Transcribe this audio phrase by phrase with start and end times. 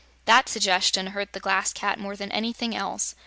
[0.25, 3.13] That suggestion hurt the Glass Cat more than anything else.